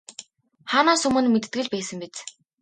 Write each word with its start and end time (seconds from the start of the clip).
Хаанаас 0.71 1.03
өмнө 1.07 1.29
мэддэг 1.31 1.53
л 1.65 1.69
байсан 1.73 1.97
биз. 2.01 2.15